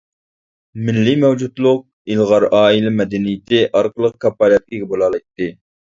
مىللىي 0.87 1.17
مەۋجۇتلۇق 1.23 1.85
ئىلغار 2.15 2.47
ئائىلە 2.61 2.95
مەدەنىيىتى 2.99 3.63
ئارقىلىق 3.71 4.21
كاپالەتكە 4.27 4.77
ئىگە 4.77 4.93
بولالايتتى. 4.95 5.57